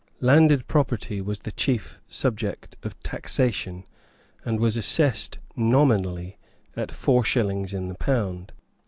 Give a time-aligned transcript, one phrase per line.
[0.19, 3.85] Landed property was the chief subject of taxation,
[4.43, 6.39] and was assessed nominally
[6.75, 8.51] at four shillings in the pound.